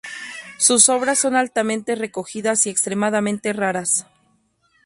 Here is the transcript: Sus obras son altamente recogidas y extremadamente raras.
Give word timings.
Sus 0.57 0.89
obras 0.89 1.19
son 1.19 1.35
altamente 1.35 1.93
recogidas 1.93 2.65
y 2.65 2.71
extremadamente 2.71 3.53
raras. 3.53 4.07